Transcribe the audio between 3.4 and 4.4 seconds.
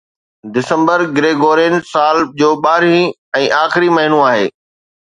۽ آخري مهينو